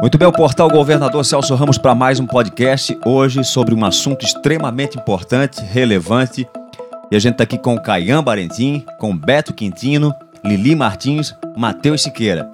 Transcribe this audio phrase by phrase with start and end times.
[0.00, 4.24] Muito bem, o portal Governador Celso Ramos para mais um podcast hoje sobre um assunto
[4.24, 6.48] extremamente importante, relevante.
[7.10, 10.14] E a gente está aqui com o Caian Barentim, com Beto Quintino,
[10.44, 12.48] Lili Martins, Matheus Siqueira.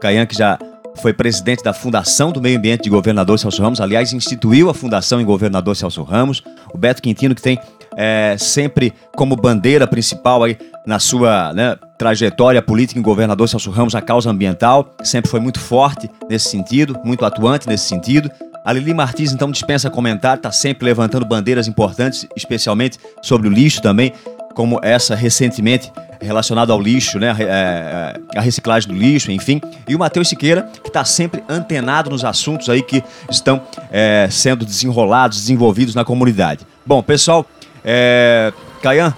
[0.00, 0.58] Caian que já
[0.96, 5.20] foi presidente da Fundação do Meio Ambiente de Governador Celso Ramos, aliás, instituiu a Fundação
[5.20, 6.42] em Governador Celso Ramos.
[6.72, 7.60] O Beto Quintino que tem
[7.96, 10.56] é, sempre como bandeira principal aí
[10.86, 15.58] na sua né, trajetória política em governador Celso Ramos a causa ambiental, sempre foi muito
[15.58, 18.30] forte nesse sentido, muito atuante nesse sentido.
[18.64, 23.80] A Lili Martins, então, dispensa comentário, está sempre levantando bandeiras importantes, especialmente sobre o lixo
[23.80, 24.12] também,
[24.54, 29.60] como essa recentemente relacionada ao lixo, né, é, é, a reciclagem do lixo, enfim.
[29.86, 34.64] E o Matheus Siqueira, que está sempre antenado nos assuntos aí que estão é, sendo
[34.64, 36.66] desenrolados, desenvolvidos na comunidade.
[36.84, 37.46] Bom, pessoal,
[37.88, 39.16] é, Caian,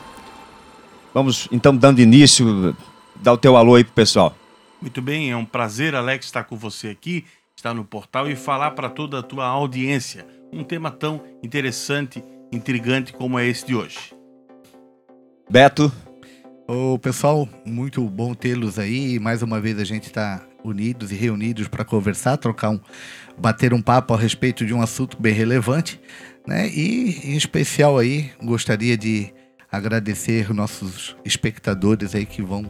[1.15, 2.77] vamos então dando início,
[3.17, 4.37] dá o teu alô aí pro pessoal.
[4.81, 7.25] Muito bem, é um prazer, Alex, estar com você aqui,
[7.57, 13.13] estar no portal e falar para toda a tua audiência um tema tão interessante, intrigante
[13.13, 14.15] como é esse de hoje.
[15.51, 15.91] Beto.
[16.67, 19.19] Ô pessoal, muito bom tê-los aí.
[19.19, 22.81] Mais uma vez a gente está unidos e reunidos para conversar, trocar um,
[23.39, 25.99] bater um papo a respeito de um assunto bem relevante.
[26.49, 26.67] Né?
[26.71, 29.35] E, em especial aí, gostaria de
[29.71, 32.65] agradecer nossos espectadores aí que vão,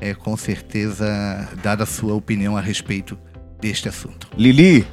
[0.00, 1.06] é, com certeza,
[1.62, 3.18] dar a sua opinião a respeito
[3.60, 4.28] deste assunto.
[4.34, 4.86] Lili.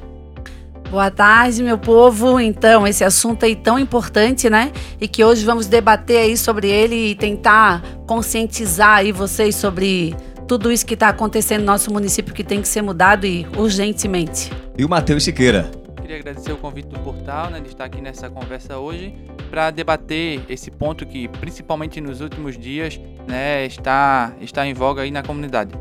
[0.91, 2.37] Boa tarde, meu povo.
[2.37, 4.73] Então, esse assunto aí tão importante, né?
[4.99, 10.13] E que hoje vamos debater aí sobre ele e tentar conscientizar aí vocês sobre
[10.45, 14.51] tudo isso que está acontecendo no nosso município que tem que ser mudado e urgentemente.
[14.77, 18.29] E o Matheus Siqueira queria agradecer o convite do portal, né, de estar aqui nessa
[18.29, 19.11] conversa hoje,
[19.49, 25.09] para debater esse ponto que, principalmente nos últimos dias, né, está, está em voga aí
[25.09, 25.73] na comunidade.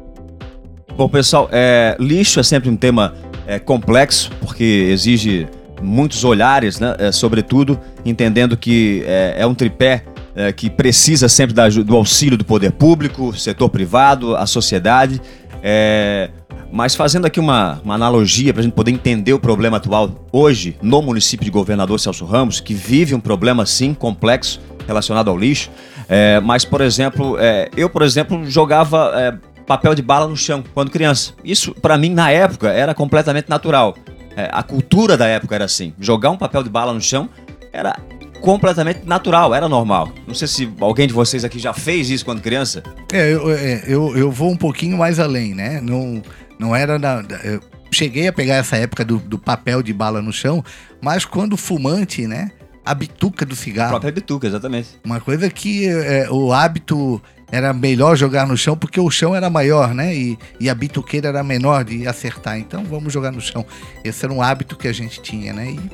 [0.97, 3.15] Bom, pessoal, é, lixo é sempre um tema
[3.47, 5.47] é, complexo, porque exige
[5.83, 11.55] muitos olhares, né, é, sobretudo entendendo que é, é um tripé é, que precisa sempre
[11.55, 15.21] da, do auxílio do poder público, setor privado, a sociedade.
[15.63, 16.31] É,
[16.75, 20.77] mas fazendo aqui uma, uma analogia para a gente poder entender o problema atual hoje
[20.83, 25.71] no município de Governador Celso Ramos, que vive um problema sim complexo relacionado ao lixo.
[26.09, 29.35] É, mas, por exemplo, é, eu, por exemplo, jogava é,
[29.65, 31.33] papel de bala no chão quando criança.
[31.45, 33.97] Isso, para mim, na época, era completamente natural.
[34.37, 35.95] É, a cultura da época era assim.
[36.01, 37.29] Jogar um papel de bala no chão
[37.73, 37.97] era
[38.41, 40.11] completamente natural, era normal.
[40.27, 42.83] Não sei se alguém de vocês aqui já fez isso quando criança.
[43.11, 45.81] É, eu, é, eu, eu vou um pouquinho mais além, né?
[45.81, 46.21] Não,
[46.59, 47.23] não era na.
[47.43, 47.61] Eu
[47.91, 50.65] cheguei a pegar essa época do, do papel de bala no chão,
[51.01, 52.51] mas quando fumante, né?
[52.85, 53.89] A bituca do cigarro.
[53.89, 54.91] A própria bituca, exatamente.
[55.03, 59.49] Uma coisa que é, o hábito era melhor jogar no chão porque o chão era
[59.49, 60.15] maior, né?
[60.15, 62.59] E, e a bituqueira era menor de acertar.
[62.59, 63.65] Então vamos jogar no chão.
[64.03, 65.71] Esse era um hábito que a gente tinha, né?
[65.71, 65.91] E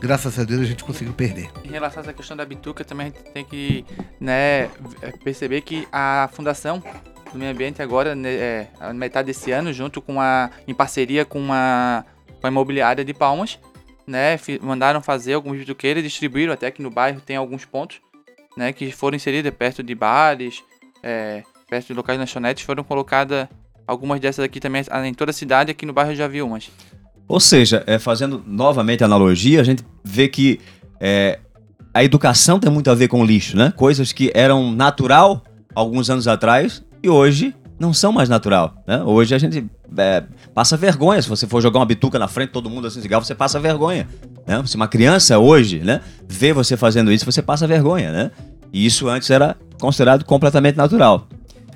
[0.00, 1.50] graças a Deus a gente conseguiu perder.
[1.64, 3.84] Em relação a essa questão da bituca, também a gente tem que
[4.20, 4.70] né,
[5.22, 6.82] perceber que a fundação
[7.32, 10.50] do meio ambiente agora, né, é, a metade desse ano, junto com a.
[10.66, 12.04] em parceria com uma,
[12.40, 13.58] com a imobiliária de Palmas,
[14.06, 14.38] né?
[14.60, 18.00] Mandaram fazer alguns bituqueiros, distribuíram até aqui no bairro, tem alguns pontos,
[18.56, 18.72] né?
[18.72, 20.62] Que foram inseridos perto de bares,
[21.02, 23.46] é, perto de locais lanchonetes, foram colocadas
[23.86, 26.70] algumas dessas aqui também em toda a cidade, aqui no bairro eu já vi umas.
[27.26, 30.60] Ou seja, é, fazendo novamente a analogia, a gente vê que
[30.98, 31.38] é,
[31.92, 33.72] a educação tem muito a ver com lixo, né?
[33.76, 35.42] Coisas que eram natural
[35.74, 38.74] alguns anos atrás e hoje não são mais natural.
[38.86, 39.02] Né?
[39.02, 39.64] Hoje a gente
[39.96, 41.22] é, passa vergonha.
[41.22, 44.08] Se você for jogar uma bituca na frente, todo mundo assim cigarro, você passa vergonha.
[44.46, 44.62] Né?
[44.66, 48.12] Se uma criança hoje né, vê você fazendo isso, você passa vergonha.
[48.12, 48.30] Né?
[48.72, 51.28] E isso antes era considerado completamente natural.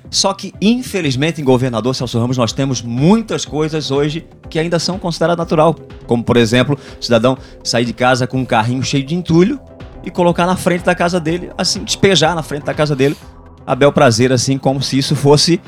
[0.09, 4.99] Só que, infelizmente, em Governador Celso Ramos, nós temos muitas coisas hoje que ainda são
[4.99, 5.73] consideradas natural.
[6.05, 9.59] Como, por exemplo, o cidadão sair de casa com um carrinho cheio de entulho
[10.03, 13.17] e colocar na frente da casa dele, assim, despejar na frente da casa dele
[13.65, 15.61] a bel prazer, assim, como se isso fosse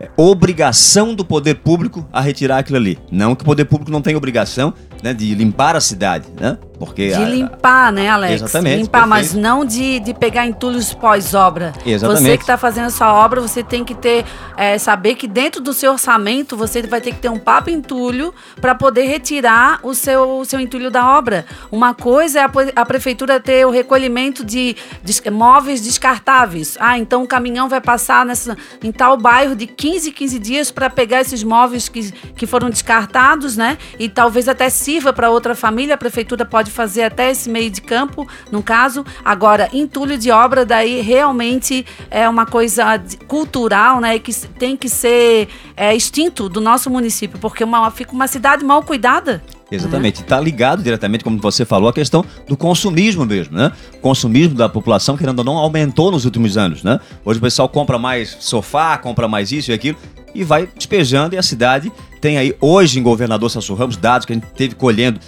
[0.00, 2.98] é, obrigação do poder público a retirar aquilo ali.
[3.10, 6.56] Não que o poder público não tenha obrigação né, de limpar a cidade, né?
[6.78, 8.42] Porque de a, limpar, a, né, Alex?
[8.42, 8.82] Exatamente.
[8.82, 9.08] Limpar, perfeito.
[9.08, 11.72] mas não de, de pegar entulhos pós-obra.
[11.86, 12.22] Exatamente.
[12.22, 14.24] Você que está fazendo essa obra, você tem que ter
[14.56, 18.34] é, saber que dentro do seu orçamento você vai ter que ter um papo entulho
[18.60, 21.44] para poder retirar o seu, o seu entulho da obra.
[21.70, 24.74] Uma coisa é a, a prefeitura ter o recolhimento de,
[25.04, 26.76] de, móveis descartáveis.
[26.80, 30.90] Ah, então o caminhão vai passar nessa, em tal bairro de 15, 15 dias para
[30.90, 33.78] pegar esses móveis que, que foram descartados, né?
[34.00, 37.80] E talvez até 5 para outra família, a prefeitura pode fazer até esse meio de
[37.80, 39.04] campo, no caso.
[39.24, 44.18] Agora, entulho de obra, daí realmente é uma coisa cultural, né?
[44.18, 48.82] Que tem que ser é, extinto do nosso município, porque uma, fica uma cidade mal
[48.82, 49.42] cuidada.
[49.74, 50.20] Exatamente.
[50.20, 53.72] Está ligado diretamente, como você falou, a questão do consumismo mesmo, né?
[53.94, 57.00] O consumismo da população, querendo ou não, aumentou nos últimos anos, né?
[57.24, 59.96] Hoje o pessoal compra mais sofá, compra mais isso e aquilo
[60.34, 64.32] e vai despejando e a cidade tem aí, hoje em Governador Celso Ramos, dados que
[64.32, 65.18] a gente teve colhendo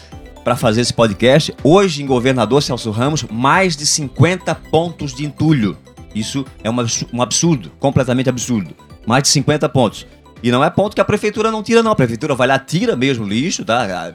[0.44, 5.76] para fazer esse podcast, hoje em Governador Celso Ramos, mais de 50 pontos de entulho.
[6.14, 8.74] Isso é um absurdo, completamente absurdo.
[9.06, 10.06] Mais de 50 pontos.
[10.44, 11.92] E não é ponto que a prefeitura não tira, não.
[11.92, 14.12] A prefeitura vai lá, tira mesmo lixo, tá?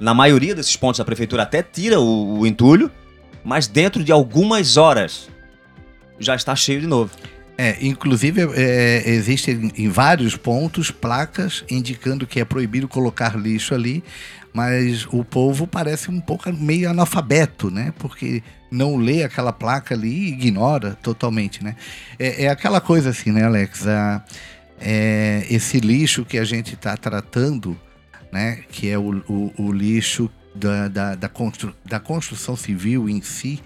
[0.00, 2.90] Na maioria desses pontos a prefeitura até tira o, o entulho,
[3.44, 5.28] mas dentro de algumas horas
[6.18, 7.10] já está cheio de novo.
[7.58, 14.02] É, inclusive, é, existem em vários pontos placas indicando que é proibido colocar lixo ali,
[14.54, 17.92] mas o povo parece um pouco meio analfabeto, né?
[17.98, 21.76] Porque não lê aquela placa ali e ignora totalmente, né?
[22.18, 23.86] É, é aquela coisa assim, né, Alex?
[23.86, 24.24] A-
[24.80, 27.76] é, esse lixo que a gente está tratando,
[28.32, 28.60] né?
[28.70, 33.60] Que é o, o- o lixo da, da, da constru- da construção civil em si,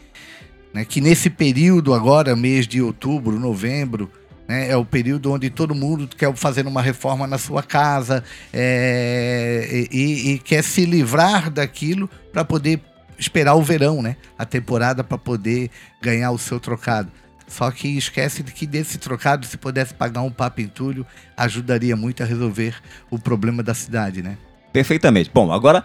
[0.73, 4.11] né, que nesse período agora, mês de outubro, novembro,
[4.47, 8.23] né, é o período onde todo mundo quer fazer uma reforma na sua casa
[8.53, 12.81] é, e, e quer se livrar daquilo para poder
[13.19, 15.71] esperar o verão, né, a temporada para poder
[16.03, 17.11] ganhar o seu trocado.
[17.46, 21.06] Só que esquece de que desse trocado, se pudesse pagar um papo entulho,
[21.37, 22.76] ajudaria muito a resolver
[23.11, 24.37] o problema da cidade, né?
[24.73, 25.31] Perfeitamente.
[25.32, 25.85] Bom, agora,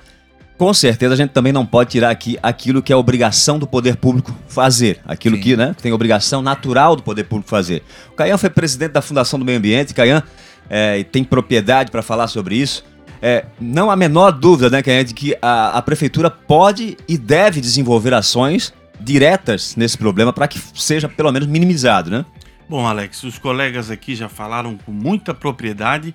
[0.57, 3.97] com certeza, a gente também não pode tirar aqui aquilo que é obrigação do poder
[3.97, 5.00] público fazer.
[5.06, 5.41] Aquilo Sim.
[5.41, 7.83] que né, tem obrigação natural do poder público fazer.
[8.11, 9.94] O Caian foi presidente da Fundação do Meio Ambiente.
[9.94, 10.23] Caian
[10.69, 12.83] é, tem propriedade para falar sobre isso.
[13.21, 17.17] É, não há a menor dúvida, né, Caian, de que a, a prefeitura pode e
[17.17, 22.25] deve desenvolver ações diretas nesse problema para que seja pelo menos minimizado, né?
[22.68, 26.13] Bom, Alex, os colegas aqui já falaram com muita propriedade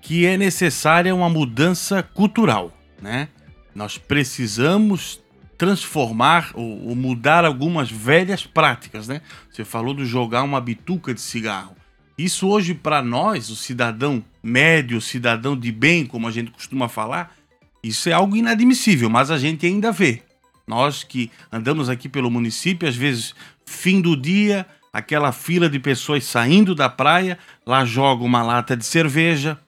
[0.00, 2.72] que é necessária uma mudança cultural,
[3.02, 3.28] né?
[3.74, 5.20] Nós precisamos
[5.58, 9.20] transformar ou, ou mudar algumas velhas práticas, né?
[9.50, 11.76] Você falou do jogar uma bituca de cigarro.
[12.16, 16.88] Isso hoje para nós, o cidadão médio, o cidadão de bem, como a gente costuma
[16.88, 17.34] falar,
[17.82, 20.22] isso é algo inadmissível, mas a gente ainda vê.
[20.70, 23.34] Nós que andamos aqui pelo município, às vezes,
[23.66, 27.36] fim do dia, aquela fila de pessoas saindo da praia,
[27.66, 29.58] lá joga uma lata de cerveja.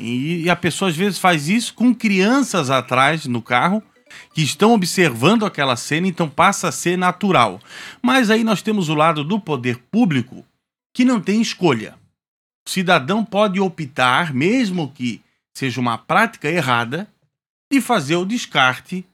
[0.00, 3.82] E, a pessoa às vezes faz isso com crianças atrás no carro
[4.34, 7.60] que estão observando aquela cena, então passa a ser natural.
[8.00, 10.46] Mas aí nós temos o lado do poder público
[10.94, 11.94] que não tem escolha.
[12.66, 15.20] O cidadão pode optar, mesmo que
[15.54, 17.06] seja uma prática errada,
[17.70, 19.04] de fazer o descarte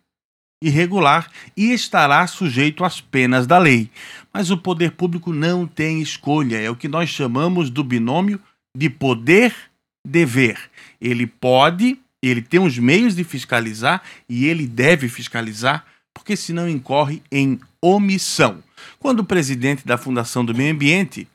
[0.63, 3.91] irregular e estará sujeito às penas da lei.
[4.33, 8.41] Mas o poder público não tem escolha, é o que nós chamamos do binômio
[8.77, 10.59] de poder-dever.
[11.01, 17.23] Ele pode, ele tem os meios de fiscalizar e ele deve fiscalizar, porque senão incorre
[17.31, 18.63] em omissão.
[18.99, 21.29] Quando presidente da Fundação do Meio Ambiente,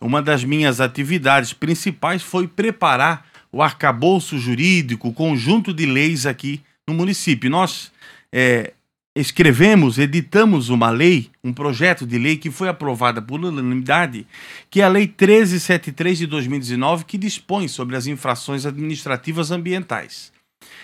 [0.00, 6.60] uma das minhas atividades principais foi preparar o arcabouço jurídico, o conjunto de leis aqui
[6.88, 7.50] no município.
[7.50, 7.90] Nós
[8.32, 8.72] é,
[9.14, 14.26] escrevemos, editamos uma lei, um projeto de lei que foi aprovada por unanimidade,
[14.70, 20.32] que é a Lei 1373 de 2019, que dispõe sobre as infrações administrativas ambientais.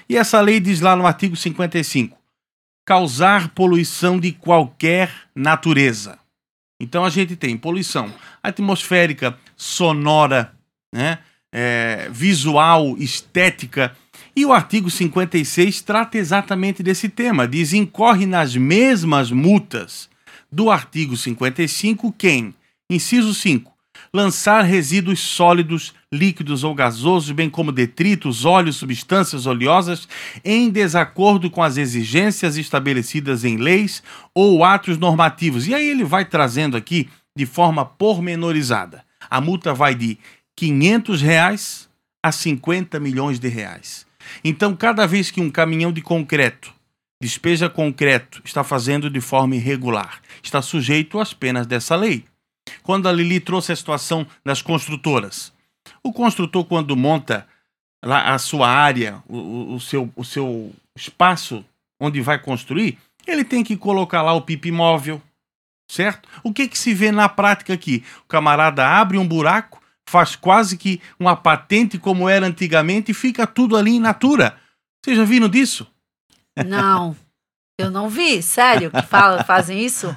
[0.08, 2.16] E essa lei diz lá no artigo 55:
[2.84, 6.18] causar poluição de qualquer natureza.
[6.80, 10.52] Então a gente tem poluição atmosférica, sonora,
[10.94, 11.18] né?
[11.52, 13.96] é, visual, estética.
[14.36, 17.48] E o artigo 56 trata exatamente desse tema.
[17.48, 20.10] Diz: incorre nas mesmas multas
[20.52, 22.54] do artigo 55 quem,
[22.90, 23.72] inciso 5,
[24.12, 30.06] lançar resíduos sólidos, líquidos ou gasosos, bem como detritos, óleos, substâncias oleosas,
[30.44, 34.02] em desacordo com as exigências estabelecidas em leis
[34.34, 35.66] ou atos normativos.
[35.66, 39.02] E aí ele vai trazendo aqui de forma pormenorizada.
[39.30, 40.18] A multa vai de
[40.56, 41.88] 500 reais
[42.22, 44.05] a 50 milhões de reais.
[44.44, 46.72] Então, cada vez que um caminhão de concreto
[47.20, 52.24] despeja concreto está fazendo de forma irregular, está sujeito às penas dessa lei.
[52.82, 55.52] Quando a Lili trouxe a situação das construtoras,
[56.02, 57.46] o construtor, quando monta
[58.02, 61.64] a sua área, o, o- o seu, o seu espaço
[62.00, 65.20] onde vai construir, ele tem que colocar lá o pipi móvel,
[65.90, 66.28] certo?
[66.44, 68.04] O que, que se vê na prática aqui?
[68.24, 73.46] O camarada abre um buraco, faz quase que uma patente como era antigamente e fica
[73.46, 74.56] tudo ali in natura.
[75.04, 75.86] Vocês já viram disso?
[76.64, 77.16] Não.
[77.78, 80.14] Eu não vi, sério, que fala, fazem isso?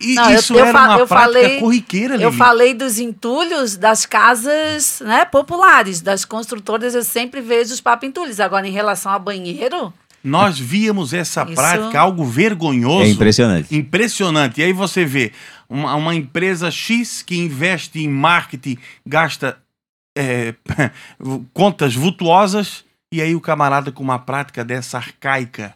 [0.00, 2.24] E Não, eu- isso eu era fa- uma eu falei- corriqueira, Lili.
[2.24, 8.40] Eu falei dos entulhos das casas né, populares, das construtoras, eu sempre vejo os papentulhos.
[8.40, 13.04] Agora, em relação a banheiro, Nós víamos essa Isso- prática, algo vergonhoso.
[13.04, 13.74] É impressionante.
[13.74, 14.60] Impressionante.
[14.60, 15.32] E aí você vê
[15.68, 19.56] uma, uma empresa X que investe em marketing, gasta
[20.16, 20.54] é,
[21.54, 25.74] contas vultuosas, e aí o camarada com uma prática dessa arcaica.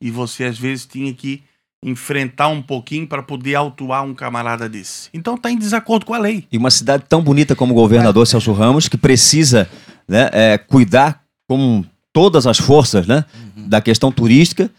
[0.00, 1.42] E você às vezes tinha que
[1.82, 5.08] enfrentar um pouquinho para poder autuar um camarada desse.
[5.12, 6.46] Então tá em desacordo com a lei.
[6.50, 9.68] E uma cidade tão bonita como o governador Celso Ramos, que precisa
[10.08, 13.24] né, é, cuidar com todas as forças né,
[13.66, 14.70] da questão turística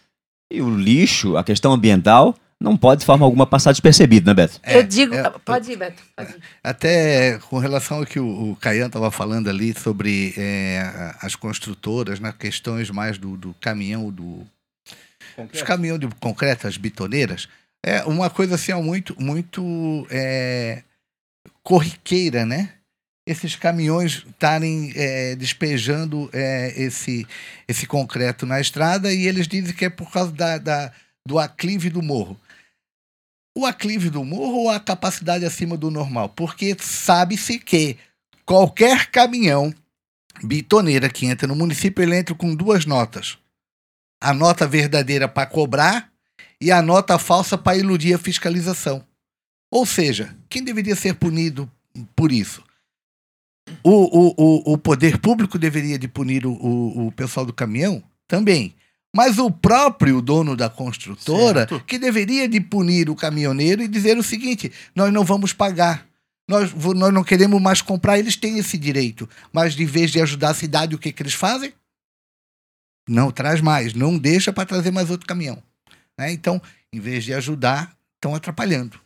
[0.52, 4.60] e o lixo, a questão ambiental, não pode de forma alguma passar despercebido, né, Beto?
[4.64, 5.14] É, eu digo.
[5.14, 6.02] é, pode ir, Beto.
[6.16, 6.42] Pode ir.
[6.64, 12.20] Até com relação ao que o, o Caian estava falando ali sobre é, as construtoras,
[12.20, 14.46] né, questões mais do, do caminhão, do,
[15.54, 17.48] os caminhões de concreto, as bitoneiras,
[17.86, 20.82] é uma coisa assim ó, muito, muito é,
[21.62, 22.74] corriqueira, né?
[23.28, 27.28] Esses caminhões estarem é, despejando é, esse,
[27.68, 30.92] esse concreto na estrada e eles dizem que é por causa da, da-
[31.28, 32.40] do aclive do morro.
[33.58, 36.30] O aclive do morro ou a capacidade acima do normal?
[36.30, 37.98] Porque sabe-se que
[38.46, 39.74] qualquer caminhão
[40.42, 43.38] bitoneira que entra no município, ele entra com duas notas.
[44.22, 46.10] A nota verdadeira para cobrar
[46.62, 49.04] e a nota falsa para iludir a fiscalização.
[49.70, 51.70] Ou seja, quem deveria ser punido
[52.16, 52.64] por isso?
[53.90, 58.04] O, o, o, o poder público deveria de punir o, o, o pessoal do caminhão?
[58.28, 58.76] Também.
[59.16, 61.86] Mas o próprio dono da construtora Certo.
[61.86, 66.06] que deveria de punir o caminhoneiro e dizer o seguinte: nós não vamos pagar.
[66.50, 69.28] Nós, nós não queremos mais comprar, eles têm esse direito.
[69.54, 71.74] Mas de vez de ajudar a cidade, o que, que eles fazem?
[73.08, 75.64] Não traz mais, não deixa para trazer mais outro caminhão.
[76.18, 76.32] né?
[76.32, 79.00] Então, em vez de ajudar, estão atrapalhando.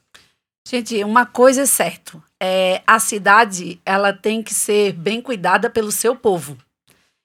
[0.67, 2.21] Gente, uma coisa é certo.
[2.43, 6.57] É, a cidade, ela tem que ser bem cuidada pelo seu povo.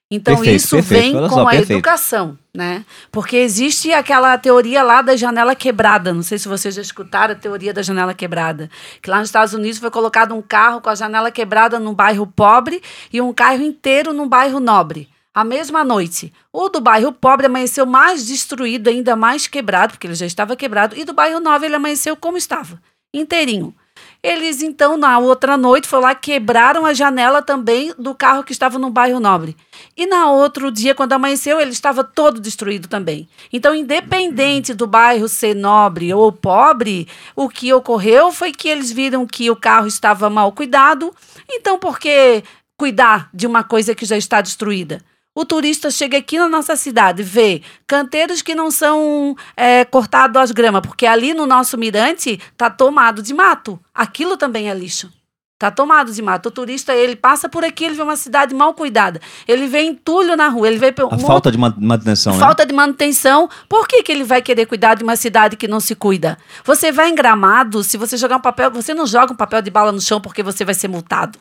[0.09, 1.01] Então, Perfeito, isso perfeito.
[1.01, 1.71] vem com só, a perfeito.
[1.73, 2.85] educação, né?
[3.11, 6.13] Porque existe aquela teoria lá da janela quebrada.
[6.13, 8.69] Não sei se vocês já escutaram a teoria da janela quebrada.
[9.01, 12.25] Que lá nos Estados Unidos foi colocado um carro com a janela quebrada num bairro
[12.25, 12.81] pobre
[13.11, 15.09] e um carro inteiro num bairro nobre.
[15.33, 16.31] A mesma noite.
[16.53, 20.95] O do bairro pobre amanheceu mais destruído, ainda mais quebrado, porque ele já estava quebrado.
[20.95, 22.81] E do bairro nobre ele amanheceu como estava,
[23.13, 23.75] inteirinho.
[24.21, 28.79] Eles, então, na outra noite, foram lá, quebraram a janela também do carro que estava
[28.79, 29.55] no bairro Nobre.
[29.95, 33.27] E na outro dia, quando amanheceu, ele estava todo destruído também.
[33.53, 39.25] Então, independente do bairro ser nobre ou pobre, o que ocorreu foi que eles viram
[39.25, 41.13] que o carro estava mal cuidado.
[41.49, 42.43] Então, por que
[42.77, 45.01] cuidar de uma coisa que já está destruída?
[45.39, 50.51] O turista chega aqui na nossa cidade, vê canteiros que não são é, cortados às
[50.51, 53.79] gramas, porque ali no nosso mirante tá tomado de mato.
[53.93, 55.11] Aquilo também é lixo.
[55.59, 56.47] Tá tomado de mato.
[56.47, 59.21] O turista, ele passa por aqui, ele vê uma cidade mal cuidada.
[59.47, 62.39] Ele vê entulho na rua, ele vê um A monte- falta de ma- manutenção, né?
[62.39, 63.47] Falta de manutenção.
[63.69, 66.37] Por que, que ele vai querer cuidar de uma cidade que não se cuida?
[66.63, 69.69] Você vai em gramado, se você jogar um papel, você não joga um papel de
[69.69, 71.37] bala no chão porque você vai ser multado.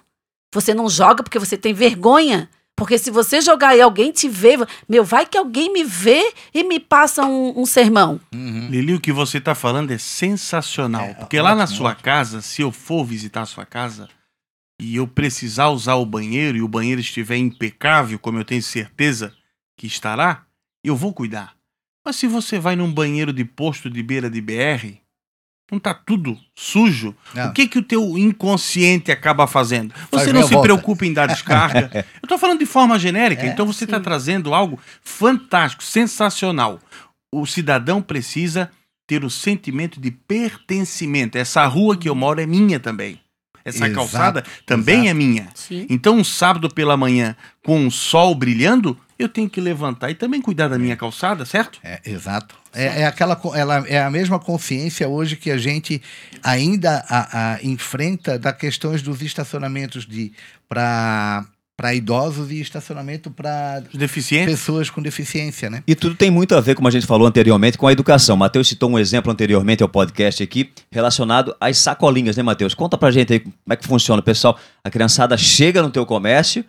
[0.55, 2.49] Você não joga porque você tem vergonha.
[2.77, 4.57] Porque se você jogar e alguém te vê,
[4.87, 8.21] meu, vai que alguém me vê e me passa um, um sermão.
[8.33, 11.07] Lili, o que você está falando é sensacional.
[11.07, 14.09] É, porque lá na ótimo, sua casa, se eu for visitar a sua casa
[14.79, 19.33] e eu precisar usar o banheiro e o banheiro estiver impecável, como eu tenho certeza
[19.75, 20.45] que estará,
[20.85, 21.57] eu vou cuidar.
[22.05, 25.01] Mas se você vai num banheiro de posto de beira de BR,
[25.71, 27.49] não tá tudo sujo, Não.
[27.49, 29.93] o que que o teu inconsciente acaba fazendo?
[30.11, 30.63] Faz Você não se revolta.
[30.69, 31.91] preocupa em dar descarga.
[32.23, 36.79] Eu tô falando de forma genérica, É, então você está trazendo algo fantástico, sensacional.
[37.35, 38.71] O cidadão precisa
[39.09, 41.37] ter o sentimento de pertencimento.
[41.39, 43.21] Essa rua que eu moro é minha também.
[43.65, 45.11] Essa Exato, calçada também exato.
[45.11, 45.49] é minha.
[45.55, 45.87] Sim.
[45.91, 50.41] Então, um sábado pela manhã, com o sol brilhando, eu tenho que levantar e também
[50.43, 51.79] cuidar da minha calçada, certo?
[51.83, 52.55] É, exato.
[52.75, 56.03] É, é aquela, ela é a mesma consciência hoje que a gente
[56.43, 60.33] ainda a- a enfrenta da questões dos estacionamentos de
[60.69, 61.45] para
[61.79, 63.83] para idosos e estacionamento para
[64.47, 65.83] pessoas com deficiência, né?
[65.87, 68.35] E tudo tem muito a ver, como a gente falou anteriormente, com a educação.
[68.35, 72.73] Matheus citou um exemplo anteriormente ao podcast aqui, relacionado às sacolinhas, né, Matheus?
[72.73, 74.59] Conta pra gente aí como é que funciona, pessoal.
[74.83, 76.65] A criançada chega no teu comércio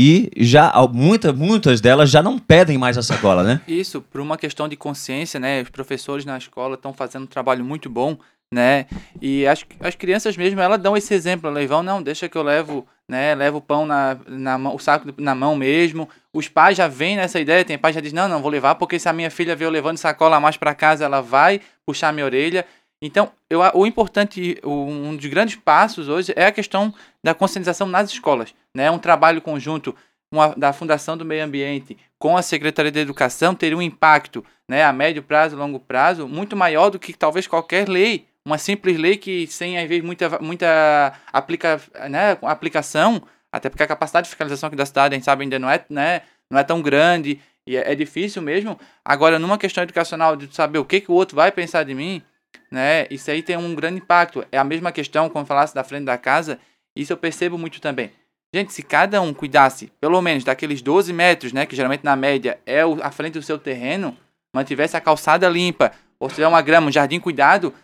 [0.00, 3.60] e já al- muita, muitas delas já não pedem mais a sacola, né?
[3.66, 5.60] Isso, por uma questão de consciência, né?
[5.60, 8.16] Os professores na escola estão fazendo um trabalho muito bom
[8.52, 8.86] né?
[9.20, 12.42] E as, as crianças mesmo, elas dão esse exemplo, elas vão, não, deixa que eu
[12.42, 16.08] levo, né, levo o pão na, na o saco na mão mesmo.
[16.32, 18.98] Os pais já vêm nessa ideia, tem pai já diz, não, não vou levar, porque
[18.98, 22.64] se a minha filha veio levando sacola mais para casa, ela vai puxar minha orelha.
[23.00, 28.10] Então, eu, o importante, um dos grandes passos hoje é a questão da conscientização nas
[28.10, 28.90] escolas, né?
[28.90, 29.94] Um trabalho conjunto
[30.32, 34.84] uma, da Fundação do Meio Ambiente com a Secretaria de Educação teria um impacto né,
[34.84, 38.26] a médio prazo, longo prazo, muito maior do que talvez qualquer lei.
[38.44, 43.86] Uma simples lei que sem, às vezes, muita, muita aplica, né, aplicação, até porque a
[43.86, 46.64] capacidade de fiscalização aqui da cidade, a gente sabe, ainda não é, né, não é
[46.64, 48.78] tão grande e é, é difícil mesmo.
[49.04, 52.22] Agora, numa questão educacional de saber o que, que o outro vai pensar de mim,
[52.70, 54.44] né, isso aí tem um grande impacto.
[54.50, 56.58] É a mesma questão, quando falasse da frente da casa,
[56.94, 58.10] isso eu percebo muito também.
[58.54, 62.58] Gente, se cada um cuidasse, pelo menos, daqueles 12 metros, né, que geralmente na média
[62.64, 64.16] é a frente do seu terreno,
[64.54, 67.74] mantivesse a calçada limpa, ou se tiver uma grama, um jardim cuidado,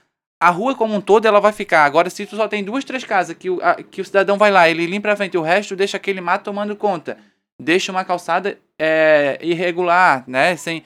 [0.40, 1.84] a rua como um todo ela vai ficar.
[1.84, 4.50] Agora, se tu só tem duas, três casas que o, a, que o cidadão vai
[4.50, 7.16] lá, ele limpa a frente, o resto deixa aquele mato tomando conta.
[7.60, 10.56] Deixa uma calçada é, irregular, né?
[10.56, 10.84] Sem.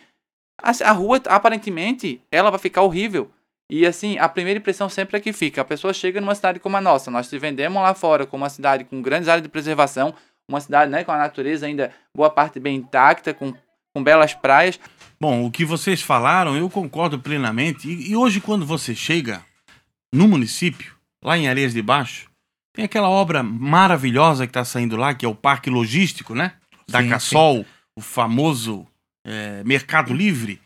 [0.61, 3.31] A, a rua, aparentemente, ela vai ficar horrível.
[3.71, 5.61] E assim, a primeira impressão sempre é que fica.
[5.61, 7.11] A pessoa chega numa cidade como a nossa.
[7.11, 10.15] Nós se vendemos lá fora como uma cidade com grandes áreas de preservação,
[10.49, 13.53] uma cidade né, com a natureza ainda boa parte bem intacta, com,
[13.95, 14.81] com belas praias.
[15.21, 17.89] Bom, o que vocês falaram, eu concordo plenamente.
[17.89, 19.45] E, e hoje, quando você chega
[20.13, 22.31] no município, lá em Areias de Baixo,
[22.73, 26.53] tem aquela obra maravilhosa que está saindo lá, que é o Parque Logístico, né?
[26.89, 28.87] Da Sim, Cassol, o famoso
[29.27, 30.61] é, Mercado Livre.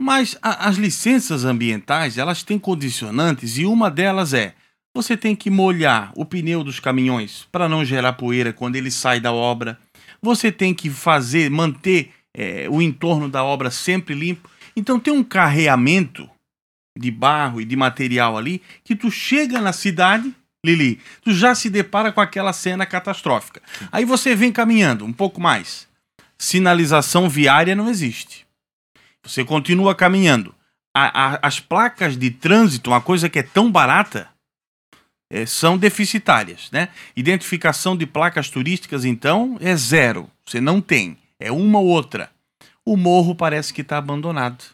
[0.00, 4.54] Mas a, as licenças ambientais, elas têm condicionantes e uma delas é
[4.94, 9.20] você tem que molhar o pneu dos caminhões para não gerar poeira quando ele sai
[9.20, 9.78] da obra.
[10.20, 14.50] Você tem que fazer, manter é, o entorno da obra sempre limpo.
[14.74, 16.28] Então tem um carreamento
[16.98, 20.34] de barro e de material ali que tu chega na cidade,
[20.66, 23.62] Lili, tu já se depara com aquela cena catastrófica.
[23.92, 25.86] Aí você vem caminhando um pouco mais.
[26.36, 28.47] Sinalização viária não existe.
[29.28, 30.54] Você continua caminhando.
[30.96, 34.28] A, a, as placas de trânsito, uma coisa que é tão barata,
[35.30, 36.88] é, são deficitárias, né?
[37.14, 40.28] Identificação de placas turísticas, então, é zero.
[40.46, 41.18] Você não tem.
[41.38, 42.30] É uma ou outra.
[42.84, 44.64] O morro parece que está abandonado.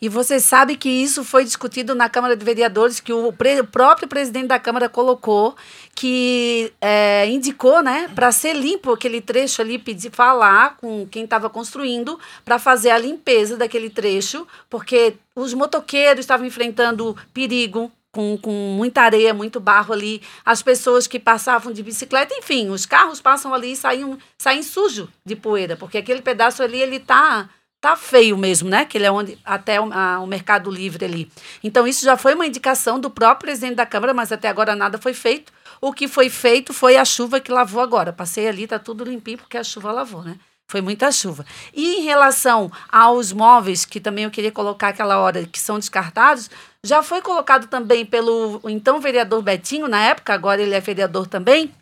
[0.00, 3.66] E você sabe que isso foi discutido na Câmara de Vereadores, que o, pre, o
[3.66, 5.54] próprio presidente da Câmara colocou,
[5.94, 11.48] que é, indicou, né, para ser limpo aquele trecho ali, pedir falar com quem estava
[11.48, 18.50] construindo para fazer a limpeza daquele trecho, porque os motoqueiros estavam enfrentando perigo, com, com
[18.50, 23.54] muita areia, muito barro ali, as pessoas que passavam de bicicleta, enfim, os carros passam
[23.54, 27.48] ali e saem, saem sujo de poeira, porque aquele pedaço ali, ele tá
[27.82, 28.84] tá feio mesmo, né?
[28.84, 31.30] Que ele é onde até o, a, o Mercado Livre ali.
[31.64, 34.98] Então isso já foi uma indicação do próprio presidente da Câmara, mas até agora nada
[34.98, 35.52] foi feito.
[35.80, 38.12] O que foi feito foi a chuva que lavou agora.
[38.12, 40.36] Passei ali, tá tudo limpinho porque a chuva lavou, né?
[40.68, 41.44] Foi muita chuva.
[41.74, 46.48] E em relação aos móveis, que também eu queria colocar aquela hora, que são descartados,
[46.84, 51.74] já foi colocado também pelo então vereador Betinho, na época, agora ele é vereador também,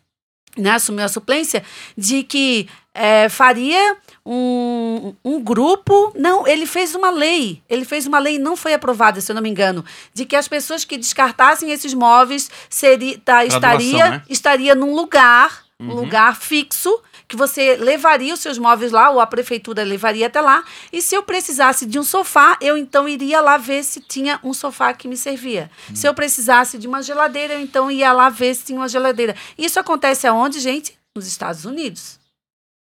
[0.56, 1.62] né, assumiu a suplência,
[1.96, 6.12] de que é, faria um, um grupo.
[6.16, 7.62] Não, ele fez uma lei.
[7.68, 10.48] Ele fez uma lei, não foi aprovada, se eu não me engano, de que as
[10.48, 14.22] pessoas que descartassem esses móveis seria, tá, estaria, doação, né?
[14.28, 15.94] estaria num lugar, um Uhum.
[15.94, 20.64] lugar fixo, que você levaria os seus móveis lá, ou a prefeitura levaria até lá.
[20.92, 24.52] E se eu precisasse de um sofá, eu então iria lá ver se tinha um
[24.52, 25.70] sofá que me servia.
[25.94, 29.36] Se eu precisasse de uma geladeira, eu então ia lá ver se tinha uma geladeira.
[29.56, 30.98] Isso acontece aonde, gente?
[31.14, 32.18] Nos Estados Unidos.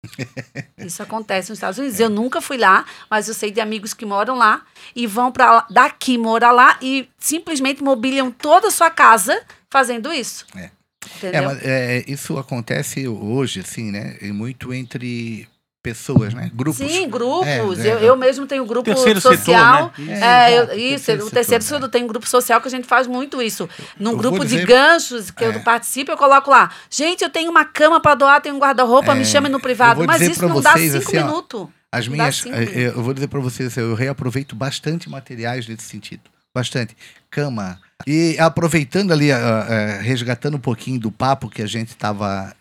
[0.80, 1.99] Isso acontece nos Estados Unidos.
[1.99, 4.62] Eu nunca fui lá, mas eu sei de amigos que moram lá
[4.95, 9.38] e vão para daqui morar lá e simplesmente mobiliam toda a sua casa
[9.69, 10.45] fazendo isso.
[10.56, 10.79] É.
[11.18, 11.42] Entendeu?
[11.42, 14.18] É, mas é, isso acontece hoje, assim, né?
[14.22, 15.48] E muito entre
[15.82, 16.52] pessoas, né?
[16.54, 16.86] Grupos.
[16.86, 17.48] Sim, grupos.
[17.48, 18.04] É, eu, é.
[18.10, 19.94] eu mesmo tenho grupo Terceiro social.
[19.96, 20.20] setor, né?
[20.20, 22.72] É, É, eu- isso, terceiro o terceiro setor, setor tem um grupo social que a
[22.72, 23.68] gente faz muito isso.
[23.98, 25.48] Num Eu grupo vou de dizer- ganchos que É.
[25.48, 26.70] eu participo, eu coloco lá.
[26.90, 30.04] Gente, eu tenho uma cama para doar, tenho um guarda-roupa, me É, chame no privado.
[30.06, 31.68] Mas dizer isso não dá vocês, cinco assim, ó, minutos.
[31.92, 36.24] As Não minhas, eu vou dizer para vocês, eu reaproveito bastante materiais nesse sentido.
[36.54, 36.96] Bastante.
[37.32, 37.80] Cama.
[38.08, 42.56] E aproveitando ali, ah, ah, resgatando um pouquinho do papo que a gente estava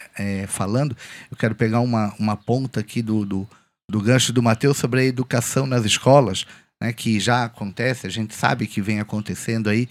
[0.48, 0.96] falando,
[1.30, 3.48] eu quero pegar uma, uma ponta aqui do, do,
[3.88, 6.44] do gancho do Matheus sobre a educação nas escolas,
[6.80, 9.88] né, que já acontece, a gente sabe que vem acontecendo aí,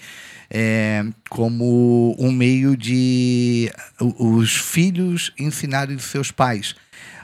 [0.49, 6.75] é, como um meio de os filhos ensinarem os seus pais.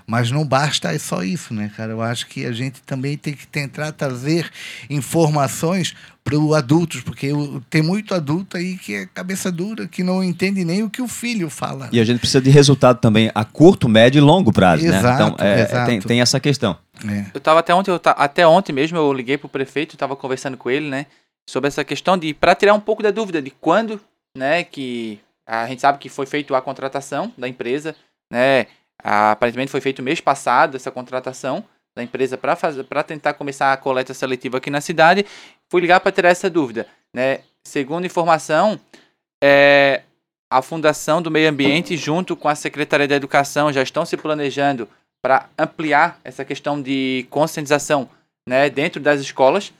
[0.05, 1.91] Mas não basta é só isso, né, cara?
[1.91, 4.49] Eu acho que a gente também tem que tentar trazer
[4.89, 7.29] informações para os adultos, porque
[7.69, 11.07] tem muito adulto aí que é cabeça dura, que não entende nem o que o
[11.07, 11.89] filho fala.
[11.91, 15.13] E a gente precisa de resultado também a curto, médio e longo prazo, exato, né?
[15.13, 15.85] Então, é, exato.
[15.89, 16.77] Tem, tem, essa questão.
[17.05, 17.25] É.
[17.33, 20.55] Eu estava até ontem, eu até ontem mesmo, eu liguei para o prefeito, estava conversando
[20.55, 21.07] com ele, né?
[21.49, 23.99] Sobre essa questão de, para tirar um pouco da dúvida de quando,
[24.37, 27.95] né, que a gente sabe que foi feita a contratação da empresa,
[28.31, 28.67] né?
[29.03, 31.63] Aparentemente foi feito mês passado essa contratação
[31.95, 35.25] da empresa para tentar começar a coleta seletiva aqui na cidade.
[35.69, 37.41] Fui ligar para tirar essa dúvida, né?
[37.65, 38.79] Segundo informação,
[39.43, 40.03] é,
[40.49, 44.87] a Fundação do Meio Ambiente junto com a Secretaria da Educação já estão se planejando
[45.21, 48.09] para ampliar essa questão de conscientização,
[48.47, 49.73] né, dentro das escolas,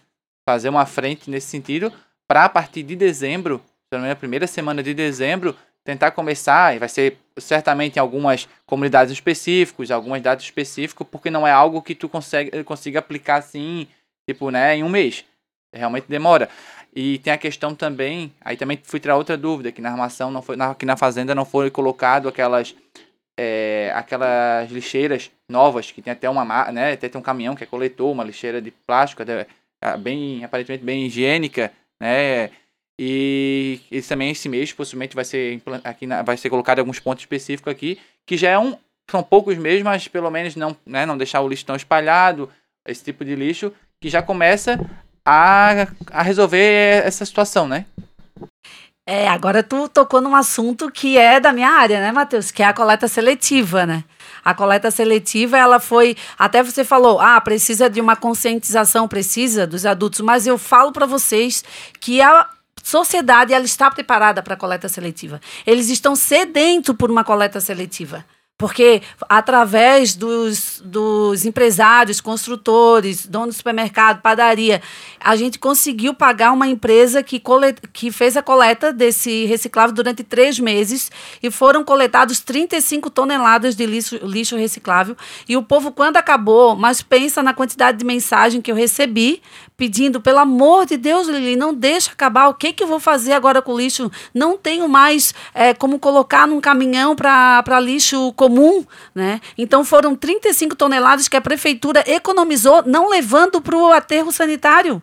[0.48, 1.92] fazer uma frente nesse sentido
[2.28, 3.62] para a partir de dezembro,
[3.94, 9.12] menos a primeira semana de dezembro, tentar começar, e vai ser certamente em algumas comunidades
[9.12, 13.88] específicas, algumas datas específicas, porque não é algo que tu consegue, consiga aplicar assim,
[14.30, 15.26] tipo, né, em um mês.
[15.74, 16.50] Realmente demora.
[16.96, 20.42] E tem a questão também, aí também fui tirar outra dúvida, que na armação não
[20.42, 22.76] foi, aqui na fazenda não foi colocado aquelas
[23.38, 27.68] é, aquelas lixeiras novas, que tem até uma, né, até tem um caminhão que é
[27.68, 29.48] coletor, uma lixeira de plástico, até,
[30.00, 32.52] bem, aparentemente bem higiênica, né,
[32.98, 37.24] e esse também esse mês possivelmente vai ser aqui na, vai ser colocado alguns pontos
[37.24, 38.78] específicos aqui, que já é um
[39.10, 42.50] são poucos mesmo, mas pelo menos não, né, não deixar o lixo tão espalhado,
[42.88, 44.80] esse tipo de lixo, que já começa
[45.26, 47.86] a, a resolver essa situação, né?
[49.06, 52.52] É, agora tu tocou num assunto que é da minha área, né, Matheus?
[52.52, 54.06] Que é a coleta seletiva, né?
[54.46, 56.16] A coleta seletiva, ela foi.
[56.40, 61.06] Até você falou, ah, precisa de uma conscientização, precisa dos adultos, mas eu falo para
[61.06, 61.66] vocês
[62.00, 62.50] que a
[62.84, 65.40] sociedade ela está preparada para a coleta seletiva.
[65.66, 68.26] Eles estão sedentos por uma coleta seletiva.
[68.64, 74.82] Porque através dos, dos empresários, construtores, donos de supermercado, padaria,
[75.20, 80.24] a gente conseguiu pagar uma empresa que, colet, que fez a coleta desse reciclável durante
[80.24, 81.12] três meses
[81.44, 85.18] e foram coletados 35 toneladas de lixo, lixo reciclável.
[85.46, 89.42] E o povo, quando acabou, mas pensa na quantidade de mensagem que eu recebi
[89.76, 92.48] pedindo, pelo amor de Deus, Lili, não deixa acabar.
[92.48, 94.10] O que, que eu vou fazer agora com o lixo?
[94.34, 98.53] Não tenho mais é, como colocar num caminhão para lixo comum.
[99.14, 99.42] Né?
[99.58, 105.02] Então foram 35 toneladas que a prefeitura economizou, não levando para o aterro sanitário.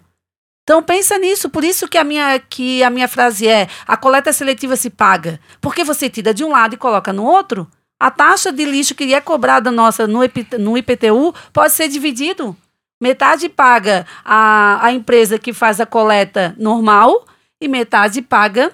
[0.63, 4.33] Então pensa nisso, por isso que a minha que a minha frase é: a coleta
[4.33, 7.69] seletiva se paga, porque você tira de um lado e coloca no outro.
[7.99, 10.21] A taxa de lixo que é cobrada nossa no,
[10.59, 12.57] no IPTU pode ser dividido.
[13.03, 17.27] Metade paga a, a empresa que faz a coleta normal
[17.61, 18.73] e metade paga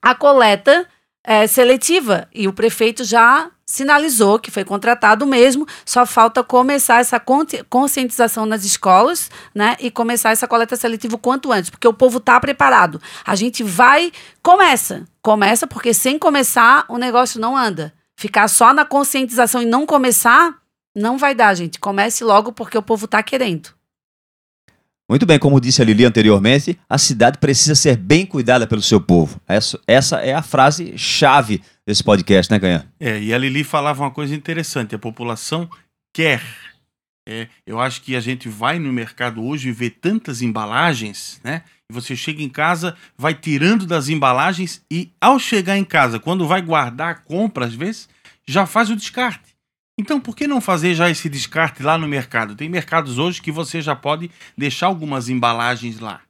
[0.00, 0.86] a coleta
[1.24, 2.28] é, seletiva.
[2.34, 7.22] E o prefeito já sinalizou que foi contratado mesmo, só falta começar essa
[7.68, 12.16] conscientização nas escolas, né, e começar essa coleta seletiva o quanto antes, porque o povo
[12.16, 13.00] está preparado.
[13.26, 14.10] A gente vai,
[14.42, 17.92] começa, começa porque sem começar o negócio não anda.
[18.16, 20.56] Ficar só na conscientização e não começar,
[20.96, 21.78] não vai dar, gente.
[21.78, 23.77] Comece logo porque o povo está querendo.
[25.08, 29.00] Muito bem, como disse a Lili anteriormente, a cidade precisa ser bem cuidada pelo seu
[29.00, 29.40] povo.
[29.48, 32.84] Essa, essa é a frase chave desse podcast, né, Canhã?
[33.00, 35.66] É, e a Lili falava uma coisa interessante: a população
[36.12, 36.42] quer.
[37.26, 41.62] É, eu acho que a gente vai no mercado hoje e vê tantas embalagens, né?
[41.90, 46.60] Você chega em casa, vai tirando das embalagens e, ao chegar em casa, quando vai
[46.60, 48.08] guardar a compra, às vezes,
[48.46, 49.57] já faz o descarte.
[49.98, 52.54] Então, por que não fazer já esse descarte lá no mercado?
[52.54, 56.20] Tem mercados hoje que você já pode deixar algumas embalagens lá,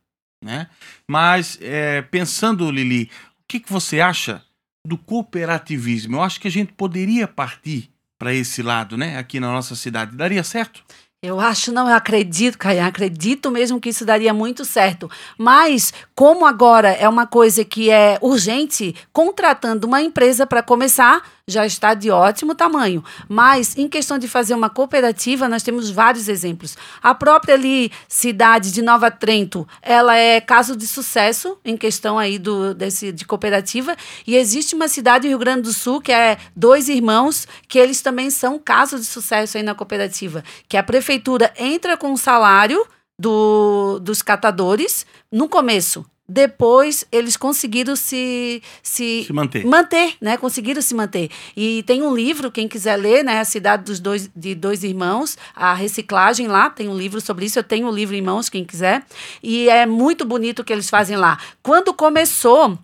[0.43, 0.69] né?
[1.07, 4.43] Mas, é, pensando, Lili, o que, que você acha
[4.87, 6.17] do cooperativismo?
[6.17, 9.19] Eu acho que a gente poderia partir para esse lado, né?
[9.19, 10.17] Aqui na nossa cidade.
[10.17, 10.83] Daria certo?
[11.21, 15.11] Eu acho, não, eu acredito, Caio, acredito mesmo que isso daria muito certo.
[15.37, 21.67] Mas, como agora é uma coisa que é urgente, contratando uma empresa para começar, já
[21.67, 23.03] está de ótimo tamanho.
[23.29, 26.77] Mas, em questão de fazer uma cooperativa, nós temos vários exemplos.
[27.03, 32.39] A própria ali, cidade de Nova Trento, ela é caso de sucesso em questão aí
[32.39, 33.97] do, desse, de cooperativa.
[34.27, 38.03] E existe uma cidade do Rio Grande do Sul, que é dois irmãos, que eles
[38.03, 40.45] também são caso de sucesso aí na cooperativa.
[40.69, 42.87] Que a prefeitura entra com o salário
[43.19, 49.65] do, dos catadores no começo depois eles conseguiram se, se, se, manter.
[49.65, 50.37] manter, né?
[50.37, 51.31] Conseguiram se manter.
[51.57, 53.41] E tem um livro, quem quiser ler, né?
[53.41, 57.59] A Cidade dos Dois, de Dois Irmãos, a reciclagem lá, tem um livro sobre isso.
[57.59, 59.05] Eu tenho o um livro em mãos, quem quiser.
[59.43, 61.39] E é muito bonito o que eles fazem lá.
[61.63, 62.79] Quando começou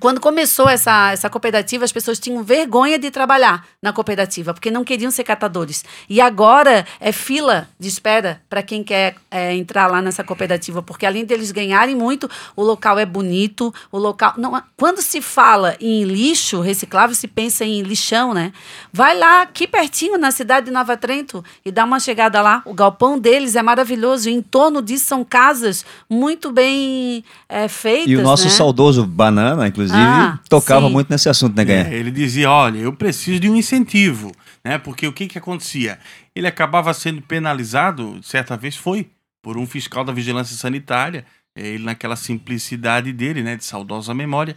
[0.00, 4.84] quando começou essa, essa cooperativa, as pessoas tinham vergonha de trabalhar na cooperativa, porque não
[4.84, 5.84] queriam ser catadores.
[6.08, 11.06] E agora é fila de espera para quem quer é, entrar lá nessa cooperativa, porque
[11.06, 14.34] além deles ganharem muito, o local é bonito, o local.
[14.36, 18.52] Não, quando se fala em lixo reciclável, se pensa em lixão, né?
[18.92, 22.62] Vai lá, aqui pertinho, na cidade de Nova Trento, e dá uma chegada lá.
[22.64, 28.08] O galpão deles é maravilhoso, e em torno disso são casas muito bem é, feitas.
[28.10, 28.50] E o nosso né?
[28.50, 30.92] saudoso Banana, inclusive, Ah, tocava sim.
[30.92, 31.88] muito nesse assunto, né, Ganha?
[31.88, 34.32] É, ele dizia, olha, eu preciso de um incentivo,
[34.64, 34.78] né?
[34.78, 35.98] Porque o que que acontecia?
[36.34, 39.08] Ele acabava sendo penalizado, certa vez foi,
[39.42, 41.24] por um fiscal da vigilância sanitária,
[41.56, 44.56] ele naquela simplicidade dele, né, de saudosa memória,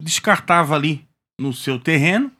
[0.00, 1.04] descartava ali
[1.40, 2.30] no seu terreno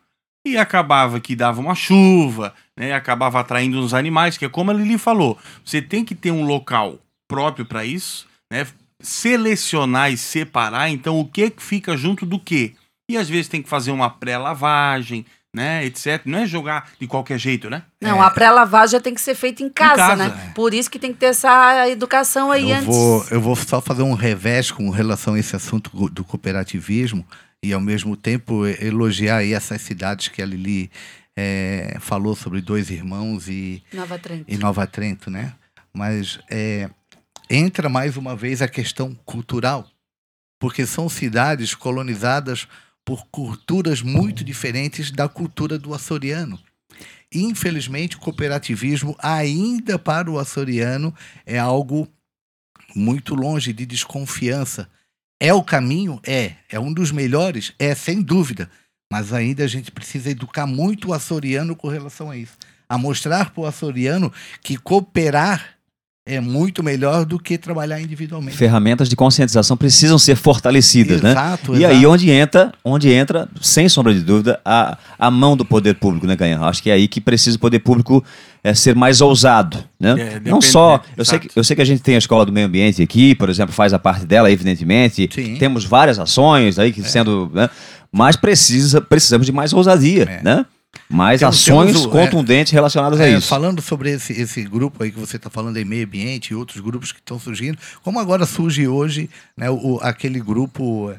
[0.46, 4.84] e acabava que dava uma chuva, né, acabava atraindo uns animais, que é como ele
[4.84, 8.66] lhe falou, você tem que ter um local próprio para isso, né,
[9.02, 12.74] selecionar e separar, então o que fica junto do que?
[13.10, 16.22] E às vezes tem que fazer uma pré-lavagem, né, etc.
[16.24, 17.82] Não é jogar de qualquer jeito, né?
[18.00, 20.52] Não, a pré-lavagem já tem que ser feita em casa, casa, né?
[20.54, 22.86] Por isso que tem que ter essa educação aí Eu antes.
[22.86, 27.26] vou, eu vou só fazer um revés com relação a esse assunto do cooperativismo
[27.62, 30.90] e, ao mesmo tempo, elogiar aí essas cidades que a Lili
[31.36, 34.44] eh, falou sobre dois irmãos e, Nova Trento.
[34.48, 35.52] e Nova Trento, né?
[35.92, 36.88] Mas é,
[37.52, 39.86] entra mais uma vez a questão cultural,
[40.58, 42.66] porque são cidades colonizadas
[43.04, 46.58] por culturas muito diferentes da cultura do açoriano.
[47.30, 52.08] Infelizmente, o cooperativismo, ainda para o açoriano, é algo
[52.94, 54.88] muito longe de desconfiança.
[55.38, 56.20] É o caminho?
[56.26, 56.54] É.
[56.70, 57.74] É um dos melhores?
[57.78, 58.70] É, sem dúvida.
[59.12, 62.56] Mas ainda a gente precisa educar muito o açoriano com relação a isso.
[62.88, 65.71] A mostrar para o açoriano que cooperar
[66.24, 68.56] é muito melhor do que trabalhar individualmente.
[68.56, 71.32] Ferramentas de conscientização precisam ser fortalecidas, né?
[71.32, 71.94] Exato, E exato.
[71.94, 76.24] aí onde entra, onde entra, sem sombra de dúvida, a, a mão do poder público,
[76.26, 76.60] né, Ganha?
[76.60, 78.24] Acho que é aí que precisa o poder público
[78.62, 80.10] é, ser mais ousado, né?
[80.10, 81.52] É, Não depende- só, é, eu sei, exato.
[81.52, 83.74] que, eu sei que a gente tem a Escola do Meio Ambiente aqui, por exemplo,
[83.74, 85.28] faz a parte dela, evidentemente.
[85.34, 85.56] Sim.
[85.56, 87.68] Temos várias ações aí que sendo, né?
[88.12, 90.42] Mas precisa, precisamos de mais ousadia, É.
[90.42, 90.66] né?
[91.08, 93.48] Mais Temos- ações o- contundentes relacionadas a É, isso.
[93.48, 96.80] Falando sobre esse, esse grupo aí que você está falando em meio ambiente e outros
[96.80, 101.18] grupos que estão surgindo, como agora surge hoje né, o, aquele grupo, é,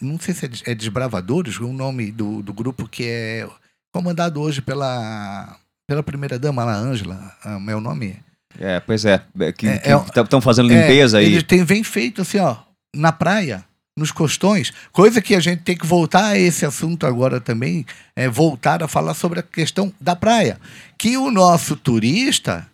[0.00, 3.46] não sei se é, é Desbravadores, o nome do, do grupo que é
[3.92, 5.56] comandado hoje pela,
[5.88, 8.16] pela primeira-dama, a Ângela, ah, meu nome?
[8.58, 11.26] É, pois é, é, que É, é- estão fazendo limpeza é, aí.
[11.32, 12.56] Eles têm, vem feito assim, ó,
[12.94, 13.64] na praia,
[14.00, 17.84] nos costões, coisa que a gente tem que voltar a esse assunto agora também,
[18.16, 20.58] é voltar a falar sobre a questão da praia.
[20.98, 22.66] Que o nosso turista,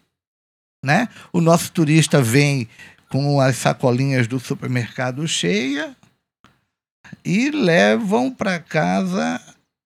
[0.84, 1.08] né?
[1.32, 2.68] O nosso turista vem
[3.08, 5.96] com as sacolinhas do supermercado cheia
[7.24, 9.40] e levam para casa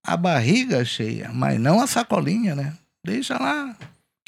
[0.05, 2.74] a barriga cheia, mas não a sacolinha, né?
[3.05, 3.76] Deixa lá.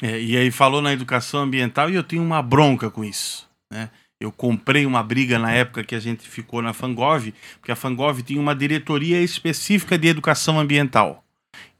[0.01, 3.89] É, e aí falou na educação ambiental e eu tenho uma bronca com isso, né?
[4.23, 8.21] Eu comprei uma briga na época que a gente ficou na Fangov, porque a Fangov
[8.21, 11.23] tinha uma diretoria específica de educação ambiental.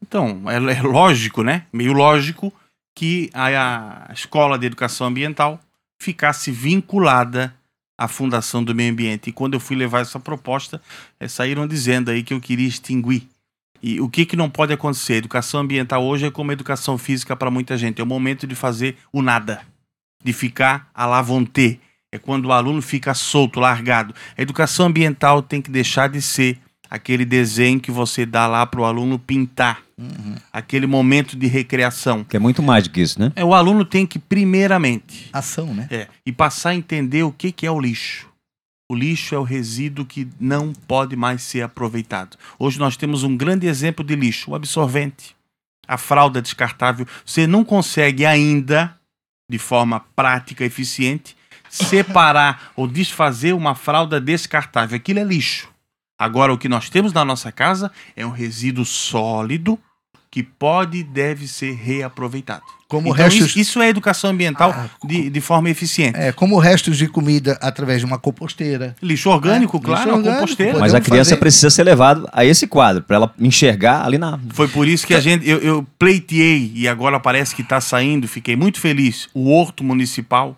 [0.02, 1.66] Então, é, é lógico, né?
[1.72, 2.54] Meio lógico
[2.96, 5.60] que a, a escola de educação ambiental
[6.02, 7.56] ficasse vinculada
[7.98, 9.30] à Fundação do Meio Ambiente.
[9.30, 10.82] E quando eu fui levar essa proposta,
[11.20, 13.28] eh, saíram dizendo aí que eu queria extinguir
[13.84, 15.16] e o que, que não pode acontecer?
[15.16, 18.00] Educação ambiental hoje é como educação física para muita gente.
[18.00, 19.62] É o momento de fazer o nada,
[20.24, 21.82] de ficar à la vontade.
[22.14, 24.14] É quando o aluno fica solto, largado.
[24.38, 28.82] A educação ambiental tem que deixar de ser aquele desenho que você dá lá para
[28.82, 29.82] o aluno pintar,
[30.52, 32.24] aquele momento de recreação.
[32.24, 33.32] Que é muito mais do que isso, né?
[33.36, 35.88] É, o aluno tem que, primeiramente, Ação, né?
[35.90, 38.30] é, e passar a entender o que, que é o lixo.
[38.88, 42.38] O lixo é o resíduo que não pode mais ser aproveitado.
[42.60, 45.36] Hoje nós temos um grande exemplo de lixo, o absorvente,
[45.88, 47.08] a fralda descartável.
[47.26, 48.96] Você não consegue ainda,
[49.50, 51.36] de forma prática, eficiente,
[51.74, 54.96] separar ou desfazer uma fralda descartável.
[54.96, 55.68] Aquilo é lixo.
[56.20, 59.78] Agora, o que nós temos na nossa casa é um resíduo sólido
[60.30, 62.64] que pode e deve ser reaproveitado.
[62.88, 66.18] Como então, restos- isso, isso é educação ambiental Ah, de, de forma eficiente.
[66.18, 68.96] É, como restos de comida através de uma composteira.
[69.02, 70.80] Lixo orgânico, É, claro, lixo a orgânico, composteira.
[70.80, 74.40] Mas a criança fazer- precisa ser levada a esse quadro, para ela enxergar ali na.
[74.52, 78.28] Foi por isso que a gente, eu, eu pleiteei e agora parece que está saindo,
[78.28, 80.58] fiquei muito feliz, o horto municipal.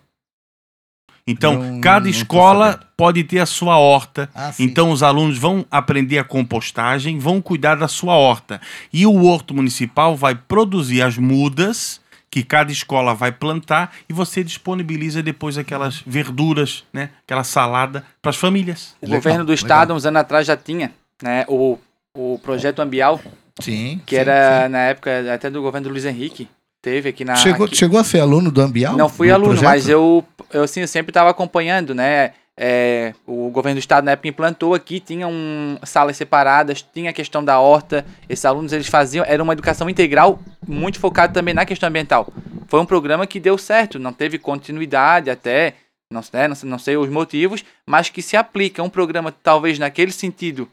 [1.28, 4.30] Então, Não- cada não escola pode ter a sua horta.
[4.34, 4.64] Ah, sim.
[4.64, 8.62] Então, os alunos vão aprender a compostagem, vão cuidar da sua horta.
[8.94, 14.44] E o horto municipal vai produzir as mudas que cada escola vai plantar e você
[14.44, 17.10] disponibiliza depois aquelas verduras, né?
[17.24, 18.94] Aquela salada para as famílias.
[19.02, 19.56] O Legal, governo do legal.
[19.64, 20.92] estado, uns anos atrás, já tinha
[21.24, 21.80] né, o,
[22.14, 23.22] o projeto Ambial,
[23.62, 24.02] Sim.
[24.06, 26.50] que sim, era na época até do governo do Luiz Henrique,
[26.86, 27.36] teve aqui na.
[27.36, 28.96] Chegou, aqui- chegou a ser aluno do Ambial?
[28.96, 29.66] Não fui no aluno, projeto?
[29.70, 32.34] mas eu, eu assim, eu sempre estava acompanhando, né?
[32.58, 37.14] É, o governo do estado na época implantou aqui, tinha um, salas separadas, tinha a
[37.14, 38.06] questão da horta.
[38.30, 42.28] Esses alunos eles faziam, era uma educação integral muito focada também na questão ambiental.
[42.68, 45.74] Foi um programa que deu certo, não teve continuidade até,
[46.10, 49.78] não, né, não, sei- não sei os motivos, mas que se aplica um programa talvez
[49.78, 50.70] naquele sentido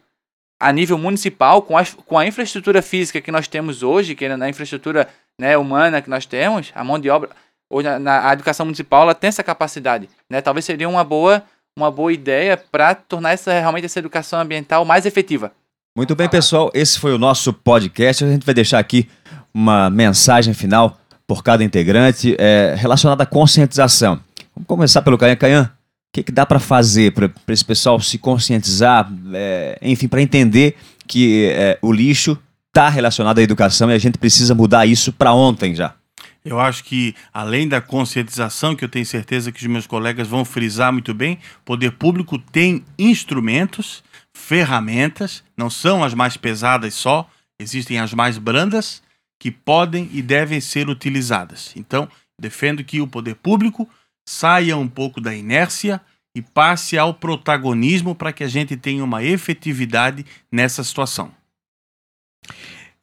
[0.60, 4.36] a nível municipal, com a, com a infraestrutura física que nós temos hoje, que é
[4.36, 5.08] na infraestrutura
[5.40, 7.30] né, humana que nós temos, a mão de obra,
[7.70, 10.40] hoje na, na- a educação municipal ela tem essa capacidade, né?
[10.40, 11.42] Talvez seria uma boa
[11.76, 15.52] uma boa ideia para tornar essa realmente essa educação ambiental mais efetiva.
[15.96, 16.70] Muito bem, pessoal.
[16.74, 18.24] Esse foi o nosso podcast.
[18.24, 19.08] A gente vai deixar aqui
[19.54, 24.20] uma mensagem final por cada integrante é, relacionada à conscientização.
[24.54, 25.36] Vamos começar pelo Caian.
[25.36, 25.68] Caian, o
[26.14, 31.50] que, que dá para fazer para esse pessoal se conscientizar, é, enfim, para entender que
[31.54, 32.38] é, o lixo
[32.72, 35.94] está relacionado à educação e a gente precisa mudar isso para ontem já?
[36.42, 40.42] Eu acho que, além da conscientização, que eu tenho certeza que os meus colegas vão
[40.44, 44.02] frisar muito bem, o poder público tem instrumentos,
[44.34, 47.28] ferramentas, não são as mais pesadas só,
[47.60, 49.02] existem as mais brandas,
[49.38, 51.72] que podem e devem ser utilizadas.
[51.76, 52.08] Então,
[52.40, 53.88] defendo que o poder público
[54.26, 56.00] saia um pouco da inércia
[56.34, 61.41] e passe ao protagonismo para que a gente tenha uma efetividade nessa situação.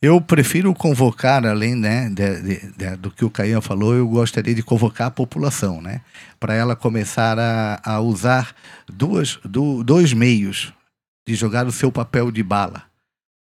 [0.02, 4.56] Eu prefiro convocar, além né, de- de- de- do que o Caian falou, eu gostaria
[4.56, 6.00] de convocar a população, né?
[6.40, 8.56] Para ela começar a, a usar
[8.88, 10.72] duas, do- dois meios
[11.28, 12.84] de jogar o seu papel de bala.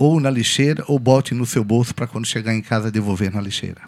[0.00, 3.40] Ou na lixeira, ou bote no seu bolso para quando chegar em casa devolver na
[3.40, 3.82] lixeira.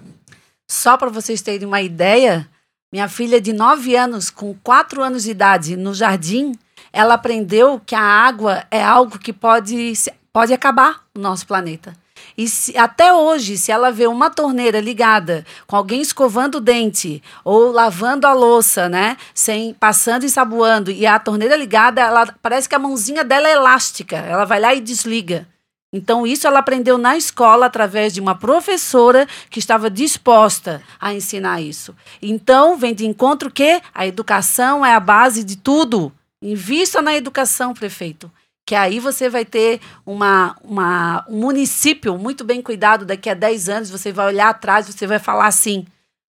[0.69, 2.49] Só para vocês terem uma ideia,
[2.93, 6.53] minha filha de 9 anos, com 4 anos de idade, no jardim,
[6.93, 9.93] ela aprendeu que a água é algo que pode,
[10.33, 11.95] pode acabar o nosso planeta.
[12.37, 17.23] E se- até hoje, se ela vê uma torneira ligada com alguém escovando o dente
[17.43, 22.69] ou lavando a louça, né, sem passando e saboando, e a torneira ligada, ela parece
[22.69, 25.47] que a mãozinha dela é elástica, ela vai lá e desliga.
[25.93, 31.63] Então, isso ela aprendeu na escola através de uma professora que estava disposta a ensinar
[31.63, 31.95] isso.
[32.21, 36.13] Então, vem de encontro que a educação é a base de tudo.
[36.43, 38.31] Invista na educação, prefeito.
[38.67, 43.07] Que aí você vai ter uma, uma, um município muito bem cuidado.
[43.07, 45.87] Daqui a 10 anos, você vai olhar atrás, você vai falar assim: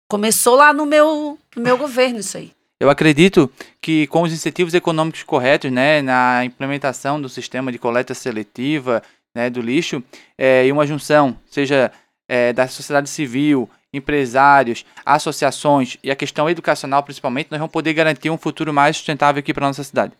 [0.09, 2.51] começou lá no meu, no meu governo isso aí.
[2.77, 3.49] Eu acredito
[3.81, 9.01] que com os incentivos econômicos corretos, né, na implementação do sistema de coleta seletiva,
[9.33, 10.03] né, do lixo,
[10.37, 11.89] eh, e uma junção, seja
[12.27, 18.29] eh, da sociedade civil, empresários, associações e a questão educacional principalmente, nós vamos poder garantir
[18.29, 20.11] um futuro mais sustentável aqui para nossa cidade.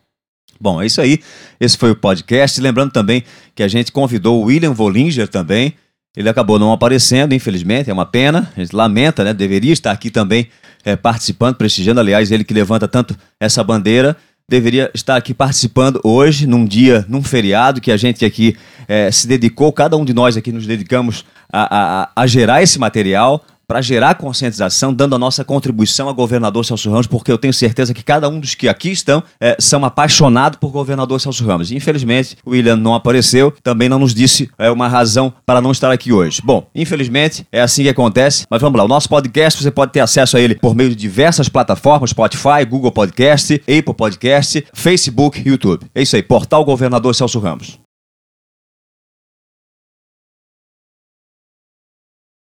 [0.60, 1.20] Bom, é isso aí.
[1.60, 2.60] Esse foi o podcast.
[2.60, 3.22] Lembrando também
[3.54, 5.74] que a gente convidou o William Volinger também.
[6.16, 8.50] Ele acabou não aparecendo, infelizmente, é uma pena.
[8.56, 9.34] A gente lamenta, né?
[9.34, 10.48] Deveria estar aqui também
[10.84, 12.00] eh, participando, prestigiando.
[12.00, 14.16] Aliás, ele que levanta tanto essa bandeira,
[14.48, 18.56] deveria estar aqui participando hoje, num dia, num feriado, que a gente aqui
[18.88, 22.78] eh, se dedicou, cada um de nós aqui nos dedicamos a, a- a gerar esse
[22.78, 27.52] material para gerar conscientização, dando a nossa contribuição a governador Celso Ramos, porque eu tenho
[27.52, 31.72] certeza que cada um dos que aqui estão eh, são apaixonados por governador Celso Ramos.
[31.72, 35.90] Infelizmente, o William não apareceu, também não nos disse eh, uma razão para não estar
[35.90, 36.40] aqui hoje.
[36.44, 38.84] Bom, infelizmente, é assim que acontece, mas vamos lá.
[38.84, 42.64] O nosso podcast, você pode ter acesso a ele por meio de diversas plataformas, Spotify,
[42.68, 45.86] Google Podcast, Apple Podcast, Facebook YouTube.
[45.94, 47.85] É isso aí, Portal Governador Celso Ramos.